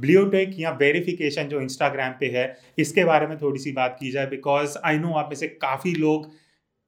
Bluetech 0.00 0.54
या 0.58 0.70
verification 0.80 1.48
जो 1.48 1.60
Instagram 1.60 2.12
पे 2.20 2.26
है, 2.30 2.56
इसके 2.78 3.04
बारे 3.04 3.26
में 3.26 3.36
थोड़ी 3.38 3.60
सी 3.60 3.72
बात 3.72 3.96
की 4.00 4.10
जाए 4.10 4.26
बिकॉज़ 4.26 4.78
आई 4.84 4.98
नो 4.98 5.14
आप 5.14 5.28
में 5.28 5.36
से 5.36 5.48
काफ़ी 5.48 5.94
लोग, 5.94 6.30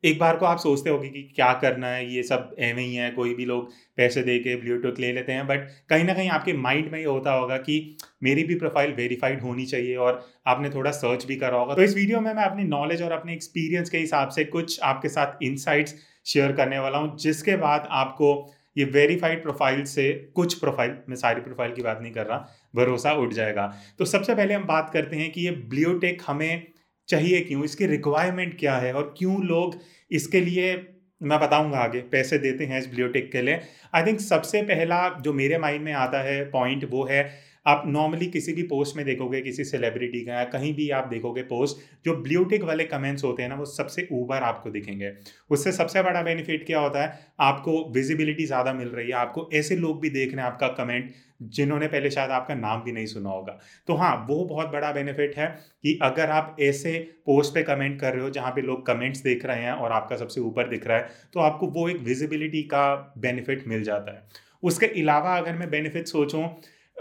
एक 0.04 0.18
बार 0.18 0.36
को 0.36 0.46
आप 0.46 0.58
सोचते 0.58 0.90
होगे 0.90 1.08
कि 1.08 1.22
क्या 1.34 1.52
करना 1.54 1.86
है, 1.86 2.06
ये 2.14 2.22
सब 2.22 2.54
एवं 2.60 2.78
ही 2.78 2.94
है, 2.94 3.10
कोई 3.10 3.34
भी 3.34 3.44
लोग 3.44 3.68
पैसे 3.96 4.22
दे 4.22 4.38
के 4.38 4.54
ब्लूटूथ 4.56 4.98
ले 5.00 5.12
लेते 5.12 5.33
हैं 5.33 5.46
बट 5.46 5.68
कहीं 5.90 6.04
ना 6.04 6.14
कहीं 6.14 6.30
आपके 6.30 6.52
माइंड 6.54 6.90
में 6.92 6.98
ये 6.98 7.04
होता 7.04 7.33
होगा 7.33 7.56
कि 7.58 7.76
मेरी 8.22 8.45
भी 8.45 8.54
प्रोफ़ाइल 8.54 8.93
वेरीफाइड 8.93 9.43
होनी 9.43 9.67
चाहिए 9.67 9.97
और 9.97 10.21
आपने 10.47 10.71
थोड़ा 10.71 10.91
सर्च 10.91 11.25
भी 11.25 11.37
करा 11.37 11.59
होगा। 11.59 11.75
तो 11.75 11.83
इस 11.83 11.95
वीडियो 11.97 12.21
में 12.21 12.33
मैं 12.33 12.45
अपनी 12.45 12.65
नॉलेज 12.65 13.03
और 13.03 13.13
अपने 13.13 13.33
एक्सपीरियंस 13.35 13.91
के 13.91 13.99
हिसाब 13.99 14.29
से 14.29 14.45
कुछ 14.47 14.79
आपके 14.83 15.09
साथ 15.09 15.43
इंसाइट्स 15.43 15.95
शेयर 16.27 16.53
करने 16.53 16.79
वाला 16.79 16.99
हूँ, 16.99 17.17
जिसके 17.19 17.57
बाद 17.57 17.87
आपको 17.93 18.35
ये 18.77 18.84
वेरीफाइड 18.84 19.43
प्रोफ़ाइल 19.43 19.84
से 19.84 20.12
कुछ 20.34 20.55
प्रोफ़ाइल 20.55 20.96
मैं 21.09 21.16
सारी 21.16 21.41
प्रोफ़ाइल 21.41 21.73
की 21.73 21.82
बात 21.82 21.98
नहीं 22.02 22.12
कर 22.12 22.27
रहा, 22.27 22.48
भरोसा 22.75 23.12
उठ 23.12 23.32
जाएगा। 23.32 23.66
तो 23.98 24.05
सबसे 24.05 24.34
पहले 24.34 24.55
हम 24.55 24.64
बात 24.64 24.91
करते 24.91 25.16
हैं 25.16 25.30
कि 25.33 25.41
ये 25.41 25.51
ब्लियोटेक 25.51 26.23
हमें 26.27 26.66
चाहिए 27.09 27.41
क्यों? 27.41 27.64
इसकी 27.64 27.87
रिक्वायरमेंट 27.87 28.59
क्या 28.59 28.77
है? 28.77 28.92
और 28.92 29.14
क्यों 29.19 29.42
लोग 29.45 29.78
इसके 30.11 30.41
लिए, 30.41 30.74
मैं 31.20 31.38
बताऊँगा 31.41 31.78
आगे, 31.78 32.00
पैसे 32.02 32.38
देते 32.38 32.64
हैं 32.64 32.78
इस 32.78 32.88
ब्लियोटेक 32.88 33.30
के 33.33 33.42
लिए। 33.42 33.61
आई 33.95 34.06
थिंक 34.06 34.20
सबसे 34.20 34.62
पहला 34.62 35.09
जो 35.23 35.33
मेरे 35.33 35.59
माइंड 35.59 35.83
में 35.84 35.92
आता 35.92 36.20
है 36.23 36.45
पॉइंट 36.50 36.84
वो 36.91 37.05
है 37.05 37.23
आप 37.66 37.83
नॉर्मली 37.87 38.27
किसी 38.29 38.52
भी 38.52 38.62
पोस्ट 38.65 38.97
में 38.97 39.05
देखोगे, 39.07 39.41
किसी 39.41 39.65
सेलिब्रिटी 39.65 40.20
का 40.20 40.33
या 40.33 40.45
कहीं 40.47 40.73
भी 40.75 40.89
आप 40.91 41.07
देखोगे 41.09 41.43
पोस्ट 41.45 41.77
जो 42.05 42.15
ब्लूटिक 42.23 42.62
वाले 42.65 42.84
कमेंट्स 42.84 43.25
होते 43.25 43.43
हैं 43.43 43.48
ना, 43.48 43.55
वो 43.55 43.65
सबसे 43.66 44.07
ऊपर 44.12 44.43
आपको 44.43 44.70
दिखेंगे। 44.70 45.12
उससे 45.51 45.73
सबसे 45.73 46.03
बड़ा 46.03 46.23
बेनिफिट 46.23 46.67
क्या 46.67 46.80
होता 46.80 47.03
है? 47.03 47.19
आपको 47.41 47.93
विजिबिलिटी 47.95 48.47
ज़्यादा 48.47 48.73
मिल 48.73 48.89
रही 48.89 49.06
है। 49.09 49.15
आपको 49.17 49.48
ऐसे 49.55 49.77
लोग 49.77 50.01
भी 50.01 50.11
देख 50.11 50.34
रहे 50.34 50.45
हैं 50.45 50.51
आपका 50.53 50.69
कमेंट 50.75 51.12
जिन्होंने 51.45 51.87
पहले 51.89 52.11
शायद 52.11 52.30
आपका 52.30 52.55
नाम 52.55 52.83
भी 52.83 52.93
नहीं 52.93 53.06
सुना 53.06 53.30
होगा। 53.30 53.59
तो 53.89 53.95
हाँ 53.95 54.15
वो 54.29 54.45
बहुत 54.45 54.69
बड़ा 54.69 54.91
बेनिफिट 54.92 55.37
है 55.37 55.47
कि 55.83 55.98
अगर 56.03 56.31
आप 56.31 56.56
ऐसे 56.62 56.98
पोस्ट 57.27 57.55
पे 57.55 57.62
कमेंट 57.62 57.98
कर 58.01 58.12
रहे 58.14 58.23
हो, 58.23 58.31
जहाँ 58.31 58.51
पे 58.51 58.62
लोग 58.62 58.86
कमेंट्स 58.86 59.23
देख 59.23 59.45
रहे 59.47 59.62
हैं 59.62 59.73
और 59.73 59.92
आपका 59.92 60.17
सबसे 60.17 60.41
ऊपर 60.42 60.69
दिख 60.69 60.86
रहा 60.86 60.97
है 60.97 61.08
तो 61.34 61.41
आपको 61.41 61.67
वो 61.70 61.89
एक 61.89 61.98
विजिबिलिटी 62.03 62.62
का 62.64 62.95
बेनिफिट 63.19 63.67
मिल 63.69 63.83
जाता 63.84 64.12
है। 64.12 64.23
उसके 64.62 64.86
अलावा 64.86 65.36
अगर 65.36 65.56
मैं 65.56 65.70
बेनिफिट 65.70 66.06
सोचूं 66.08 66.47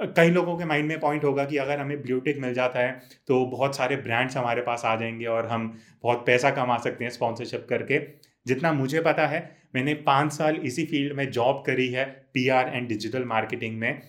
कई 0.02 0.30
लोगों 0.30 0.58
के 0.58 0.66
माइंड 0.66 0.88
में 0.88 1.00
पॉइंट 1.00 1.24
होगा 1.24 1.46
कि 1.46 1.58
अगर 1.58 1.80
हमें 1.80 2.02
ब्लूटिक 2.02 2.40
मिल 2.40 2.54
जाता 2.54 2.80
है 2.80 2.92
तो 3.28 3.46
बहुत 3.46 3.76
सारे 3.76 3.96
ब्रांड्स 3.96 4.38
हमारे 4.38 4.62
पास 4.62 4.82
आ 4.86 4.96
जाएँगे 4.96 5.26
और 5.26 5.48
हम 5.48 5.68
बहुत 6.04 6.24
पैसा 6.26 6.50
कमा 6.52 6.78
सकते 6.78 7.04
हैं 7.04 7.12
स्पॉन्सरशिप 7.12 7.66
करके। 7.70 8.00
जितना 8.46 8.72
मुझे 8.74 9.02
पता 9.02 9.28
है, 9.28 9.40
मैंने 9.76 9.94
पाँच 9.94 10.34
साल 10.34 10.56
इसी 10.56 10.86
फ़ील्ड 10.86 11.14
में 11.14 11.30
जॉब 11.32 11.64
करी 11.68 11.88
है 11.90 12.06
पीआर 12.34 12.72
एंड 12.74 12.88
डिजिटल 12.88 13.26
मार्केटिंग 13.26 13.78
में। 13.80 14.02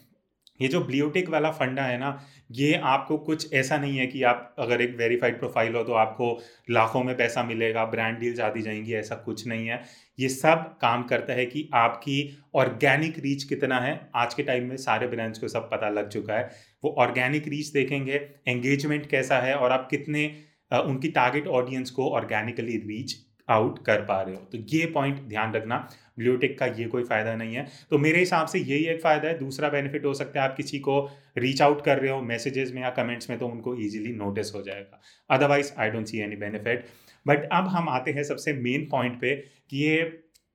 ये 0.60 0.68
जो 0.68 0.80
ब्लूटिक 0.80 1.28
वाला 1.28 1.50
फंडा 1.50 1.82
है 1.82 1.98
ना, 1.98 2.18
ये 2.50 2.74
आपको 2.74 3.16
कुछ 3.18 3.52
ऐसा 3.54 3.76
नहीं 3.78 3.96
है 3.98 4.06
कि 4.06 4.22
आप 4.22 4.54
अगर 4.58 4.80
एक 4.80 4.96
वेरीफाइड 4.96 5.38
प्रोफ़ाइल 5.38 5.74
हो 5.74 5.82
तो 5.84 5.92
आपको 5.94 6.38
लाखों 6.70 7.02
में 7.04 7.16
पैसा 7.16 7.42
मिलेगा, 7.42 7.84
ब्रांड 7.84 8.18
डील्स 8.18 8.40
आती 8.40 8.62
जाएँगी, 8.62 8.94
ऐसा 8.94 9.14
कुछ 9.16 9.46
नहीं 9.46 9.66
है। 9.66 9.82
ये 10.18 10.28
सब 10.28 10.76
काम 10.80 11.02
करता 11.02 11.32
है 11.32 11.46
कि 11.46 11.68
आपकी 11.74 12.18
ऑर्गेनिक 12.54 13.18
रीच 13.18 13.44
कितना 13.44 13.80
है, 13.80 14.00
आज 14.14 14.34
के 14.34 14.42
टाइम 14.42 14.68
में 14.68 14.76
सारे 14.78 15.06
ब्रांड्स 15.06 15.38
को 15.38 15.48
सब 15.48 15.68
पता 15.70 15.88
लग 15.90 16.08
चुका 16.08 16.34
है। 16.34 16.50
वो 16.84 16.94
ऑर्गेनिक 16.98 17.48
रीच 17.48 17.68
देखेंगे, 17.68 18.20
एंगेजमेंट 18.48 19.06
कैसा 19.06 19.38
है 19.38 19.54
और 19.54 19.72
आप 19.72 19.88
कितने 19.90 20.30
उनकी 20.74 21.08
टारगेट 21.10 21.46
ऑडियंस 21.48 21.90
को 21.90 22.08
ऑर्गेनिकली 22.10 22.76
रीच 22.78 23.16
आउट 23.48 23.84
कर 23.84 24.00
पा 24.02 24.20
रहे 24.22 24.34
हो। 24.34 24.40
तो 24.52 24.58
ये 24.68 24.86
पॉइंट 24.86 25.20
ध्यान 25.20 25.52
रखना। 25.52 25.76
ब्लूटिक 26.18 26.58
का 26.58 26.66
ये 26.68 26.84
कोई 26.86 27.04
फ़ायदा 27.04 27.34
नहीं 27.36 27.54
है। 27.54 27.66
तो 27.90 27.98
मेरे 27.98 28.18
हिसाब 28.18 28.46
से 28.46 28.58
यही 28.58 28.84
एक 28.86 29.00
फ़ायदा 29.02 29.28
है। 29.28 29.38
दूसरा 29.38 29.68
बेनिफिट 29.68 30.04
हो 30.04 30.14
सकता 30.14 30.42
है 30.42 30.48
आप 30.48 30.56
किसी 30.56 30.78
को 30.78 30.98
रीच 31.38 31.62
आउट 31.62 31.84
कर 31.84 31.98
रहे 31.98 32.10
हो 32.10 32.20
मैसेजेस 32.22 32.72
में 32.72 32.82
या 32.82 32.90
कमेंट्स 32.92 33.30
में 33.30 33.38
तो 33.38 33.46
उनको 33.48 33.74
ईजिली 33.76 34.12
नोटिस 34.14 34.54
हो 34.54 34.62
जाएगा। 34.62 35.00
Otherwise 35.30 35.72
I 35.78 35.90
don't 35.90 36.06
see 36.06 36.18
any 36.20 36.36
benefit 36.36 36.84
but 37.26 37.48
अब 37.52 37.68
हम 37.68 37.88
आते 37.88 38.10
हैं 38.10 38.22
सबसे 38.24 38.52
मेन 38.52 38.88
पॉइंट 38.90 39.20
पे 39.20 39.34
कि 39.70 39.84
ये 39.84 40.02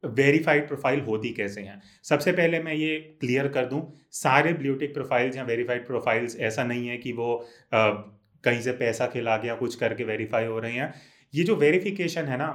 वेरीफाइड 0.04 0.68
प्रोफ़ाइल 0.68 1.00
होती 1.02 1.30
कैसे 1.34 1.62
हैं। 1.62 1.81
सबसे 2.04 2.31
पहले 2.31 2.60
मैं 2.60 2.74
ये 2.74 2.98
क्लियर 3.22 3.48
कर 3.48 3.66
दूँ 3.66 3.81
सारे 4.14 4.54
ब्लूटिक 4.54 4.94
प्रोफाइल्स 4.94 5.38
या 5.38 5.44
वेरीफाइड 5.44 5.86
प्रोफाइल्स 5.88 6.40
ऐसा 6.40 6.64
नहीं 6.64 6.88
है 6.88 6.98
कि 6.98 7.12
वो 7.14 7.36
आ, 7.74 7.90
कहीं 8.44 8.62
से 8.62 8.72
पैसा 8.74 9.08
खिला 9.08 9.38
गया 9.38 9.56
कुछ 9.56 9.76
करके 9.76 10.04
वेरीफाई 10.04 10.46
हो 10.46 10.60
रहे 10.60 10.72
हैं। 10.72 10.94
ये 11.34 11.44
जो 11.44 11.56
वेरिफिकेशन 11.56 12.26
है 12.26 12.38
ना 12.38 12.48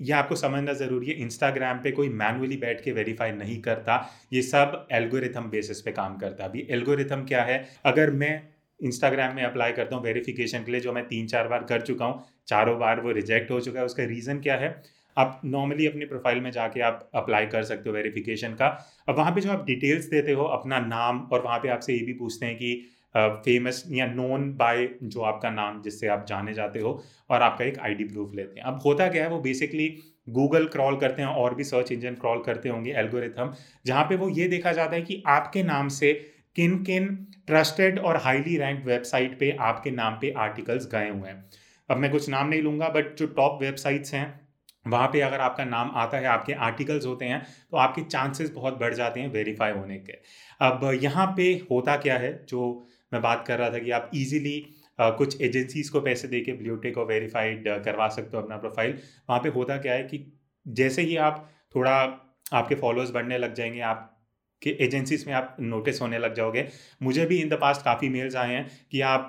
ये 0.00 0.12
आपको 0.12 0.34
समझना 0.36 0.72
ज़रूरी 0.74 1.06
है 1.06 1.14
इंस्टाग्राम 1.14 1.78
पे 1.78 1.90
कोई 1.92 2.08
मैनुअली 2.08 2.56
बैठ 2.56 2.82
के 2.84 2.92
वेरीफाई 2.92 3.32
नहीं 3.32 3.60
करता, 3.62 3.96
ये 4.32 4.42
सब 4.42 4.86
एल्गोरिथम 4.92 5.48
बेसिस 5.50 5.80
पे 5.80 5.92
काम 5.92 6.16
करता 6.16 6.44
है। 6.44 6.48
अभी 6.50 6.66
एल्गोरिथम 6.70 7.24
क्या 7.24 7.42
है? 7.42 7.64
अगर 7.84 8.10
मैं 8.12 8.42
इंस्टाग्राम 8.80 9.34
में 9.36 9.42
अप्लाई 9.44 9.72
करता 9.72 9.96
हूँ 9.96 10.04
वेरिफिकेशन 10.04 10.64
के 10.64 10.72
लिए, 10.72 10.80
जो 10.80 10.92
मैं 10.92 11.06
तीन 11.08 11.26
चार 11.26 11.48
बार 11.48 11.64
कर 11.64 11.80
चुका 11.80 12.04
हूँ, 12.04 12.24
चारों 12.48 12.78
बार 12.78 13.00
वो 13.00 13.12
रिजेक्ट 13.12 13.50
हो 13.50 13.60
चुका 13.60 13.80
है, 13.80 13.86
उसका 13.86 14.04
रीज़न 14.04 14.40
क्या 14.40 14.56
है? 14.56 14.70
आप 15.16 15.40
नॉर्मली 15.44 15.86
अपने 15.86 16.06
प्रोफ़ाइल 16.06 16.40
में 16.40 16.50
जाके 16.50 16.80
आप 16.80 17.08
अप्लाई 17.14 17.46
कर 17.46 17.62
सकते 17.62 17.88
हो 17.90 17.94
वेरिफिकेशन 17.96 18.52
का। 18.54 18.66
अब 19.08 19.16
वहाँ 19.16 19.32
पे 19.34 19.40
जो 19.40 19.50
आप 19.50 19.64
डिटेल्स 19.66 20.04
देते 20.04 20.32
हो, 20.32 20.44
अपना 20.44 20.78
नाम, 20.80 21.18
और 21.32 21.42
वहाँ 21.42 21.58
पे 21.58 21.68
आपसे 21.68 21.92
ये 21.92 22.04
भी 22.06 22.12
पूछते 22.12 22.46
हैं 22.46 22.56
कि 22.56 22.70
फ़ेमस 23.14 23.82
या 23.88 24.06
नोन 24.06 24.52
बाय 24.56 24.88
जो 25.04 25.20
आपका 25.22 25.50
नाम, 25.50 25.80
जिससे 25.82 26.06
आप 26.08 26.24
जाने 26.28 26.54
जाते 26.54 26.80
हो 26.80 27.02
और 27.30 27.42
आपका 27.42 27.64
एक 27.64 27.78
आईडी 27.80 28.04
प्रूफ 28.04 28.34
लेते 28.34 28.60
हैं। 28.60 28.66
अब 28.66 28.80
होता 28.84 29.08
क्या 29.08 29.22
है, 29.24 29.30
वो 29.30 29.38
बेसिकली 29.40 29.88
गूगल 30.28 30.66
क्रॉल 30.68 30.96
करते 30.96 31.22
हैं 31.22 31.28
और 31.30 31.54
भी 31.54 31.64
सर्च 31.64 31.92
इंजन 31.92 32.14
क्रॉल 32.16 32.42
करते 32.42 32.68
होंगे 32.68 32.92
एल्गोरिथम 32.94 33.52
जहाँ 33.86 34.04
पे 34.04 34.16
वो 34.16 34.28
ये 34.30 34.48
देखा 34.48 34.72
जाता 34.72 34.96
है 34.96 35.02
कि 35.02 35.22
आपके 35.28 35.62
नाम 35.62 35.88
से 35.90 36.12
किन 36.56 36.76
किन 36.84 37.06
ट्रस्टेड 37.46 37.98
और 37.98 38.16
हाईली 38.16 38.56
रैंक 38.56 38.84
वेबसाइट 38.86 39.38
पे 39.38 39.50
आपके 39.62 39.90
नाम 39.92 40.18
पे 40.20 40.32
आर्टिकल्स 40.38 40.88
गए 40.92 41.08
हुए 41.08 41.28
हैं। 41.28 41.44
अब 41.88 41.96
मैं 41.96 42.10
कुछ 42.10 42.28
नाम 42.28 42.48
नहीं 42.48 42.62
लूँगा 42.62 42.88
बट 42.88 43.14
जो 43.16 43.26
टॉप 43.28 43.58
वेबसाइट्स 43.62 44.14
हैं, 44.14 44.40
वहाँ 44.86 45.08
पे 45.08 45.20
अगर 45.20 45.40
आपका 45.40 45.64
नाम 45.64 45.90
आता 45.94 46.18
है, 46.18 46.24
आपके 46.26 46.52
आर्टिकल्स 46.54 47.06
होते 47.06 47.24
हैं 47.24 47.42
तो 47.70 47.76
आपके 47.76 48.02
चांसेस 48.04 48.50
बहुत 48.50 48.78
बढ़ 48.80 48.94
जाते 48.94 49.20
हैं 49.20 49.28
वेरीफाई 49.30 49.72
होने 49.72 49.98
के। 49.98 50.12
अब 50.60 50.90
यहाँ 51.02 51.26
पे 51.36 51.52
होता 51.70 51.96
क्या 51.96 52.18
है, 52.18 52.32
जो 52.44 52.86
मैं 53.12 53.22
बात 53.22 53.44
कर 53.46 53.58
रहा 53.58 53.70
था 53.70 53.78
कि 53.78 53.90
आप 53.90 54.10
इजीली 54.14 54.66
कुछ 55.00 55.40
एजेंसीज 55.40 55.88
को 55.88 56.00
पैसे 56.00 56.28
दे 56.28 56.40
के 56.40 56.52
ब्लूटेक 56.52 56.98
और 56.98 57.06
वेरीफाइड 57.06 57.68
करवा 57.84 58.08
सकते 58.08 58.36
हो 58.36 58.42
अपना 58.42 58.56
प्रोफ़ाइल 58.56 58.98
वहाँ 59.28 59.40
पे 59.42 59.48
होता 59.48 59.76
क्या 59.78 59.92
है 59.92 60.02
कि 60.02 60.32
जैसे 60.68 61.02
ही 61.02 61.16
आप 61.16 61.50
थोड़ा 61.74 61.94
आपके 62.52 62.74
फॉलोअर्स 62.74 63.10
बढ़ने 63.10 63.38
लग 63.38 63.54
जाएँगे, 63.54 63.80
आप 63.80 64.17
कि 64.62 64.76
एजेंसीज 64.80 65.24
में 65.26 65.32
आप 65.34 65.56
नोटिस 65.60 66.00
होने 66.02 66.18
लग 66.18 66.34
जाओगे। 66.34 66.66
मुझे 67.02 67.26
भी 67.26 67.40
इन 67.40 67.48
द 67.48 67.58
पास्ट 67.60 67.82
काफ़ी 67.82 68.08
मेल्स 68.08 68.36
आए 68.36 68.54
हैं 68.54 68.66
कि 68.92 69.00
आप 69.02 69.28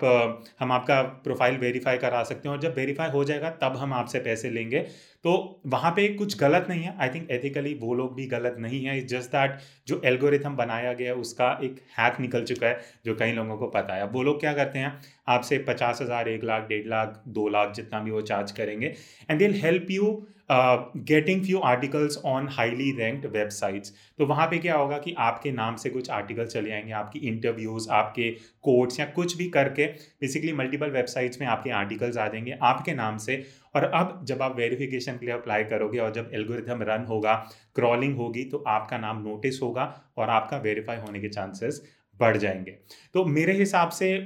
हम 0.60 0.72
आपका 0.72 1.02
प्रोफ़ाइल 1.24 1.58
वेरीफाई 1.58 1.98
करा 1.98 2.24
सकते 2.24 2.50
हैं 2.50 2.56
और 2.56 2.62
जब 2.62 2.76
वेरीफाई 2.76 3.10
हो 3.10 3.24
जाएगा, 3.24 3.50
तब 3.52 3.78
हम 3.78 3.94
आपसे 3.94 4.20
पैसे 4.20 4.50
लेंगे। 4.50 4.80
तो 5.24 5.62
वहाँ 5.68 5.92
पे 5.92 6.08
कुछ 6.08 6.38
गलत 6.40 6.66
नहीं 6.70 6.84
है। 6.84 6.96
आई 7.00 7.10
थिंक 7.10 7.32
एथिकली 7.32 7.74
वो 7.74 7.94
लोग 7.94 8.16
भी 8.16 8.26
गलत 8.28 8.56
नहीं 8.60 8.84
है। 8.86 9.00
जस्ट 9.08 9.30
दैट 9.30 9.58
जो 9.88 10.02
एल्गोरिथम 10.06 10.56
बनाया 10.56 10.94
गया 10.94 11.12
है, 11.12 11.16
उसका 11.18 11.52
एक 11.64 11.80
हैक 11.98 12.20
निकल 12.20 12.44
चुका 12.44 12.68
है, 12.68 12.80
जो 13.06 13.16
कई 13.16 13.32
लोगों 13.32 13.58
को 13.58 13.68
पता 13.68 13.96
है। 13.96 14.08
वो 14.08 14.24
लोग 14.24 14.40
क्या 14.40 14.54
करते 14.54 14.80
हैं? 14.80 14.94
आपसे 15.28 15.58
पचास 15.60 16.02
हज़ार, 16.02 16.30
एक 16.30 16.44
लाख, 16.44 16.68
डेढ़ 16.68 16.88
लाख, 16.88 17.22
दो 17.28 17.48
लाख 17.50 17.74
जितना 17.74 18.00
भी 18.00 18.12
वो 18.12 18.22
चार्ज 18.24 18.52
करेंगे। 18.52 18.94
And 19.30 19.40
they'll 19.40 19.54
help 19.56 19.92
you 19.92 20.28
getting 20.50 21.44
few 21.46 21.60
articles 21.62 22.18
on 22.26 22.48
highly 22.52 22.92
ranked 22.98 23.26
websites 23.28 23.94
तो 24.20 24.26
वहाँ 24.26 24.48
पे 24.48 24.58
क्या 24.58 24.76
होगा 24.76 24.98
कि 24.98 25.14
आपके 25.20 25.52
नाम 25.52 25.76
से 25.76 25.90
कुछ 25.90 26.10
आर्टिकल 26.12 26.46
चले 26.46 26.72
आएँगे, 26.72 26.92
आपकी 26.94 27.20
इंटरव्यूज़ 27.20 27.90
आपके 27.92 28.30
कोर्ट्स 28.64 29.00
या 29.00 29.06
कुछ 29.08 29.36
भी 29.38 29.50
करके 29.50 29.86
बेसिकली 29.86 30.54
मल्टीपल 30.54 30.92
वेबसाइट्स 30.92 31.42
में 31.42 31.48
आपके 31.48 31.70
आर्टिकल्स 31.72 32.18
आ 32.18 32.28
जाएँगे 32.28 32.58
आपके 32.64 32.94
नाम 32.94 33.18
से। 33.18 33.44
और 33.76 33.84
अब 33.86 34.26
जब 34.28 34.42
आप 34.42 34.56
वेरिफिकेशन 34.58 35.18
के 35.18 35.26
लिए 35.26 35.36
अप्लाई 35.36 35.64
करोगे 35.66 36.00
और 36.00 36.14
जब 36.14 36.32
एल्गोरिथम 36.34 36.84
रन 36.84 37.06
होगा 37.06 37.34
क्रॉलिंग 37.76 38.16
होगी 38.18 38.44
तो 38.44 38.64
आपका 38.68 38.98
नाम 38.98 39.22
नोटिस 39.24 39.62
होगा 39.62 39.94
और 40.18 40.30
आपका 40.30 40.58
वेरीफाई 40.60 40.98
होने 40.98 41.20
के 41.20 41.30
चांसेस 41.30 41.82
बढ़ 42.20 42.38
जाएँगे। 42.38 42.72
तो 43.14 43.26
मेरे 43.28 43.54
हिसाब 43.54 43.90
से 43.92 44.18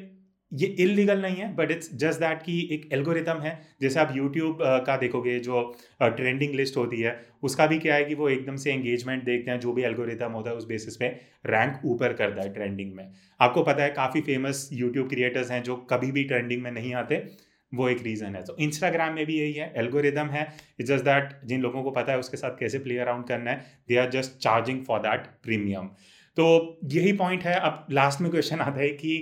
ये 0.54 0.68
इलीगल 0.80 1.22
नहीं 1.22 1.36
है 1.36 1.54
बट 1.56 1.72
इट्स 1.72 1.94
जस्ट 1.96 2.20
दैट 2.20 2.42
कि 2.42 2.58
एक 2.72 2.88
एल्गोरिथम 2.94 3.40
है। 3.42 3.60
जैसे 3.82 4.00
आप 4.00 4.12
यूट्यूब 4.16 4.58
का 4.88 4.98
देखोगे, 4.98 5.40
जो 5.40 5.62
ट्रेंडिंग 6.02 6.54
लिस्ट 6.56 6.78
होती 6.78 7.00
है, 7.02 7.16
उसका 7.44 7.68
भी 7.68 7.80
क्या 7.80 7.96
है 7.96 8.04
कि 8.06 8.16
वो 8.16 8.30
एकदम 8.30 8.56
से 8.56 8.72
एंगेजमेंट 8.72 9.24
देखते 9.24 9.52
हैं, 9.52 9.60
जो 9.60 9.74
भी 9.74 9.84
एल्गोरिथम 9.84 10.32
होता 10.32 10.50
है, 10.50 10.56
उस 10.56 10.68
बेसिस 10.68 10.98
पे 10.98 11.08
रैंक 11.48 11.82
ऊपर 11.86 12.14
करता 12.14 12.42
है 12.42 12.54
ट्रेंडिंग 12.54 12.94
में। 12.94 13.08
आपको 13.40 13.64
पता 13.64 13.84
है, 13.84 13.90
काफ़ी 13.92 14.22
फ़ेमस 14.22 14.70
यूट्यूब 14.74 15.10
क्रिएटर्स 15.10 15.52
हैं, 15.52 15.64
जो 15.64 15.76
कभी 15.92 16.12
भी 16.12 16.24
ट्रेंडिंग 16.24 16.62
में 16.64 16.72
नहीं 16.72 16.94
आते, 16.96 17.24
वो 17.72 17.88
एक 17.90 18.02
रीज़न 18.04 18.36
है। 18.36 18.44
तो 18.44 18.56
इंस्टाग्राम 18.60 19.14
में 19.14 19.26
भी 19.26 19.40
यही 19.40 19.54
है 19.54 19.72
एल्गोरिदम 19.78 20.28
है। 20.30 20.48
इट्स 20.80 20.90
जस्ट 20.90 21.06
दैट 21.06 21.30
जिन 21.46 21.62
लोगों 21.62 21.84
को 21.84 21.92
पता 21.92 22.12
है, 22.12 22.20
उसके 22.20 22.38
साथ 22.38 22.60
कैसे 22.60 22.80
प्ले 22.80 22.98
अराउंड 23.00 23.26
करना 23.28 23.52
है 23.52 23.66
they 23.88 23.98
are 23.98 24.10
just 24.12 24.38
charging 24.40 24.84
for 24.86 25.00
that 25.02 25.26
premium 25.44 25.88
तो 26.38 26.46
यही 26.92 27.14
पॉइंट 27.16 27.44
है। 27.44 27.60
अब 27.62 27.86
लास्ट 27.92 28.22
में 28.22 28.30
क्वेश्चन 28.32 28.60
आता 28.62 28.80
है 28.80 28.90
कि 28.92 29.18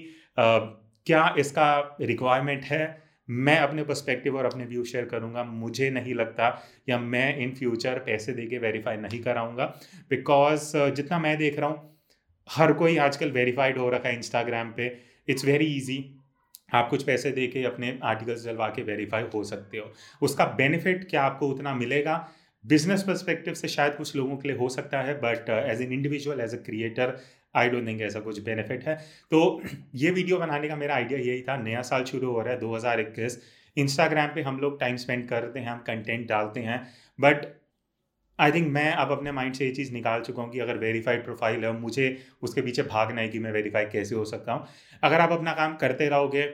क्या 1.07 1.33
इसका 1.39 1.97
रिक्वायरमेंट 2.01 2.63
है? 2.63 3.01
मैं 3.29 3.57
अपने 3.59 3.83
पर्सपेक्टिव 3.83 4.37
और 4.37 4.45
अपने 4.45 4.65
व्यू 4.65 4.83
शेयर 4.85 5.05
करूँगा। 5.05 5.43
मुझे 5.43 5.89
नहीं 5.89 6.13
लगता 6.15 6.47
या 6.89 6.97
मैं 6.99 7.37
इन 7.37 7.53
फ्यूचर 7.55 7.99
पैसे 8.05 8.33
दे 8.33 8.45
के 8.45 8.57
वेरीफाई 8.59 8.97
नहीं 8.97 9.21
कराऊँगा। 9.23 9.65
बिकॉज़ 10.09 10.71
जितना 10.95 11.19
मैं 11.19 11.37
देख 11.37 11.59
रहा 11.59 11.69
हूँ, 11.69 11.97
हर 12.47 12.73
कोई 12.73 12.97
आजकल 12.99 13.31
वेरीफाइड 13.31 13.77
हो 13.77 13.89
रखा 13.89 14.09
है 14.09 14.15
इंस्टाग्राम 14.15 14.73
पे। 14.77 14.91
इट्स 15.27 15.45
वेरी 15.45 15.65
ईजी 15.67 16.03
आप 16.73 16.89
कुछ 16.89 17.03
पैसे 17.03 17.31
दे 17.31 17.47
के 17.47 17.63
अपने 17.65 17.97
आर्टिकल्स 18.03 18.45
डलवा 18.45 18.67
के 18.69 18.81
वेरीफाई 18.83 19.23
हो 19.33 19.43
सकते 19.43 19.77
हो। 19.77 19.91
उसका 20.21 20.45
बेनिफिट 20.57 21.09
क्या 21.09 21.23
आपको 21.23 21.47
उतना 21.47 21.73
मिलेगा? 21.75 22.15
बिज़नेस 22.63 23.03
परस्पेक्टिव 23.03 23.53
से 23.53 23.67
शायद 23.67 23.95
कुछ 23.95 24.15
लोगों 24.15 24.37
के 24.37 24.47
लिए 24.47 24.57
हो 24.57 24.69
सकता 24.69 25.01
है 25.01 25.13
but 25.21 25.49
as 25.49 25.81
an 25.81 25.91
individual 25.93 26.41
as 26.41 26.53
a 26.53 26.57
creator 26.65 27.17
I 27.55 27.69
don't 27.69 27.87
think 27.87 28.01
ऐसा 28.01 28.19
कुछ 28.19 28.41
बेनिफिट 28.43 28.83
है। 28.83 28.95
तो 29.31 29.61
ये 29.95 30.11
वीडियो 30.11 30.37
बनाने 30.37 30.67
का 30.67 30.75
मेरा 30.75 30.95
आइडिया 30.95 31.19
यही 31.19 31.41
था। 31.41 31.57
नया 31.57 31.81
साल 31.81 32.03
शुरू 32.03 32.31
हो 32.31 32.41
रहा 32.41 32.53
है 32.53 32.59
2021 32.59 33.37
इंस्टाग्राम 33.77 34.29
पे 34.35 34.41
हम 34.41 34.59
लोग 34.59 34.79
टाइम 34.79 34.95
स्पेंड 34.97 35.27
करते 35.29 35.59
हैं, 35.59 35.67
हम 35.67 35.79
कंटेंट 35.79 36.27
डालते 36.29 36.59
हैं। 36.59 36.81
बट 37.19 37.45
आई 38.39 38.51
थिंक 38.51 38.67
मैं 38.73 38.91
अब 38.93 39.11
अपने 39.11 39.31
माइंड 39.31 39.53
से 39.53 39.65
ये 39.65 39.71
चीज़ 39.71 39.93
निकाल 39.93 40.21
चुका 40.21 40.41
हूँ 40.41 40.51
कि 40.51 40.59
अगर 40.59 40.77
वेरीफाइड 40.77 41.23
प्रोफ़ाइल 41.23 41.65
है, 41.65 41.71
मुझे 41.79 42.17
उसके 42.41 42.61
पीछे 42.61 42.83
भागना 42.83 43.21
है 43.21 43.29
कि 43.29 43.39
मैं 43.39 43.51
वेरीफाई 43.51 43.85
कैसे 43.85 44.15
हो 44.15 44.25
सकता 44.25 44.53
हूँ। 44.53 44.67
अगर 45.03 45.19
आप 45.19 45.31
अपना 45.31 45.53
काम 45.53 45.75
करते 45.75 46.09
रहोगे 46.09 46.49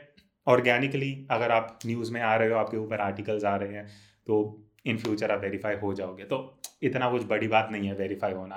ऑर्गेनिकली 0.47 1.27
अगर 1.31 1.51
आप 1.51 1.79
न्यूज़ 1.85 2.13
में 2.13 2.21
आ 2.21 2.35
रहे 2.35 2.49
हो, 2.49 2.55
आपके 2.55 2.77
ऊपर 2.77 2.99
आर्टिकल्स 3.01 3.43
आ 3.43 3.55
रहे 3.55 3.73
हैं 3.73 3.85
तो 4.27 4.63
इन 4.85 4.97
फ्यूचर 4.97 5.31
आप 5.31 5.41
वेरीफाई 5.41 5.75
हो 5.75 5.93
जाओगे। 5.93 6.23
तो 6.23 6.59
इतना 6.83 7.09
कुछ 7.11 7.23
बड़ी 7.23 7.47
बात 7.47 7.69
नहीं 7.71 7.87
है 7.87 7.93
वेरीफाई 7.95 8.33
होना। 8.33 8.55